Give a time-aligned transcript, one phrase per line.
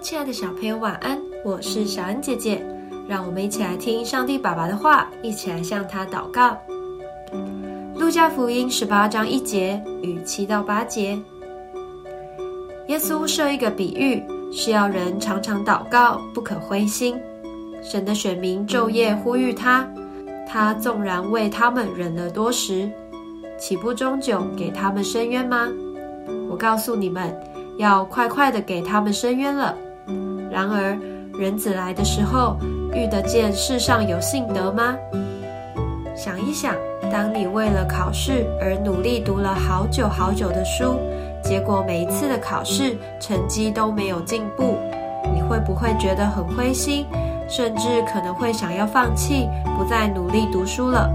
[0.00, 1.18] 亲爱的小朋友，晚安！
[1.44, 2.64] 我是小恩姐姐，
[3.08, 6.56] 让我们一起来听上帝爸爸的话，一起来向他祷告。
[7.96, 11.18] 路加福音十八章一节与七到八节，
[12.88, 14.22] 耶稣设一个比喻，
[14.52, 17.18] 是要人常常祷告，不可灰心。
[17.82, 19.88] 神的选民昼夜呼吁他，
[20.46, 22.88] 他纵然为他们忍了多时，
[23.58, 25.68] 岂不终久给他们伸冤吗？
[26.50, 27.34] 我告诉你们。
[27.78, 29.74] 要快快的给他们伸冤了。
[30.50, 30.96] 然而，
[31.38, 32.56] 人子来的时候，
[32.94, 34.94] 遇得见世上有信德吗？
[36.14, 36.74] 想一想，
[37.12, 40.98] 当你为了考试而努力读了好久好久的书，
[41.42, 44.78] 结果每一次的考试成绩都没有进步，
[45.34, 47.04] 你会不会觉得很灰心，
[47.50, 49.46] 甚至可能会想要放弃，
[49.76, 51.10] 不再努力读书了？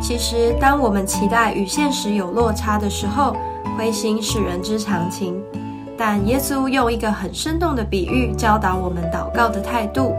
[0.00, 3.36] 其实，当我们期待与现实有落差的时候，
[3.76, 5.42] 灰心是人之常情，
[5.98, 10.14] 但耶稣用一个很生动的比喻教导我们祷告的态度。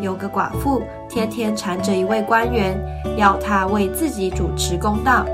[0.00, 2.78] 有个寡妇天天缠着一位官员，
[3.18, 5.26] 要他为自己主持公道。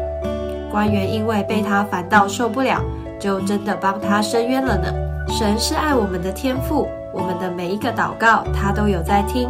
[0.70, 2.82] 官员因为被他烦到受不了，
[3.20, 4.92] 就真的帮他伸冤了呢。
[5.28, 9.48] 神是爱我们的天父，我们的每一个祷告他都有在听，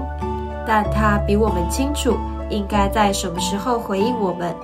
[0.66, 2.16] 但他比我们清楚
[2.50, 4.54] 应该在什么时候回应我们，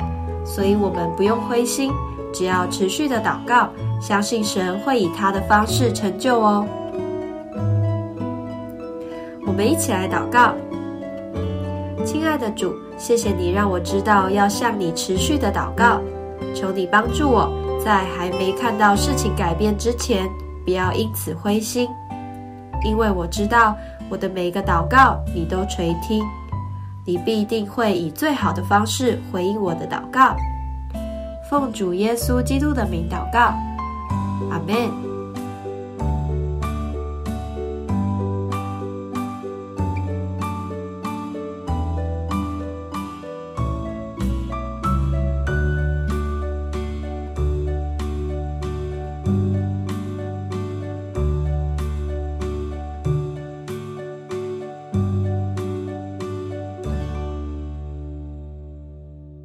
[0.44, 1.90] 所以我们不用灰心。
[2.32, 3.68] 只要持续的祷告，
[4.00, 6.66] 相信神会以他的方式成就哦。
[9.46, 10.54] 我们一起来祷告，
[12.04, 16.00] 亲爱的主，谢谢你让我知道要向你持续的祷告，
[16.54, 17.52] 求你帮助我
[17.84, 20.26] 在还没看到事情改变之前，
[20.64, 21.88] 不要因此灰心，
[22.84, 23.76] 因为我知道
[24.08, 26.24] 我的每一个祷告你都垂听，
[27.04, 30.34] 你必定会以最好的方式回应我的祷告。
[31.52, 33.52] 奉主耶稣基督的名祷告，
[34.50, 35.11] 阿门。